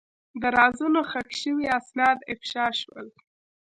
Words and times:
د 0.41 0.43
رازونو 0.57 0.99
ښخ 1.11 1.27
شوي 1.41 1.65
اسناد 1.79 2.17
افشا 2.33 2.65
شول. 2.79 3.07